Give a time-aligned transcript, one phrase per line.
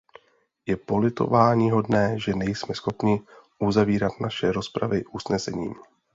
[0.65, 3.21] Je politováníhodné, že nejsme schopni
[3.59, 5.75] uzavírat naše rozpravy usnesením.